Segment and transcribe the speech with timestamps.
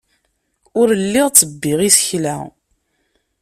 [0.79, 2.37] Ur lliɣ ttebbiɣ isekla.